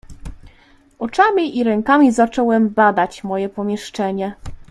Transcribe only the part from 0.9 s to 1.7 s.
"Oczami i